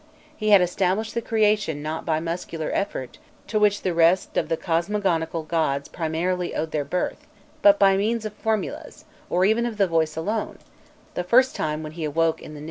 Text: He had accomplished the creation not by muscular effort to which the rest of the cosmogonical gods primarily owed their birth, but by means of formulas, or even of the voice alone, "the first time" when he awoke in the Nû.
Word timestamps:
He 0.35 0.49
had 0.49 0.61
accomplished 0.63 1.13
the 1.13 1.21
creation 1.21 1.83
not 1.83 2.07
by 2.07 2.19
muscular 2.19 2.71
effort 2.73 3.19
to 3.45 3.59
which 3.59 3.83
the 3.83 3.93
rest 3.93 4.35
of 4.35 4.49
the 4.49 4.57
cosmogonical 4.57 5.43
gods 5.47 5.87
primarily 5.87 6.55
owed 6.55 6.71
their 6.71 6.83
birth, 6.83 7.27
but 7.61 7.77
by 7.77 7.95
means 7.95 8.25
of 8.25 8.33
formulas, 8.33 9.05
or 9.29 9.45
even 9.45 9.63
of 9.67 9.77
the 9.77 9.85
voice 9.85 10.15
alone, 10.15 10.57
"the 11.13 11.23
first 11.23 11.55
time" 11.55 11.83
when 11.83 11.91
he 11.91 12.03
awoke 12.03 12.41
in 12.41 12.55
the 12.55 12.59
Nû. 12.59 12.59